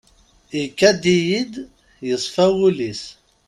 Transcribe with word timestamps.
Ikad-iyi-d 0.61 1.53
yeṣfa 2.07 2.45
wul-is. 2.55 3.03